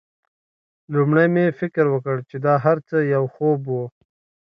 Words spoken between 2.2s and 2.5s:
چې